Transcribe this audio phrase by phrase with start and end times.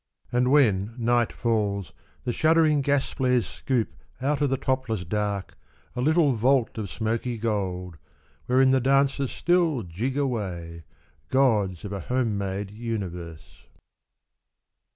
[0.31, 1.93] And when night falls
[2.23, 5.55] the shuddering gas flares scoop Out of the topless dark
[5.95, 7.99] a little vault Of smoky gold,
[8.47, 10.85] wherein the dancers still Jig away,
[11.29, 13.67] gods of a home made universe.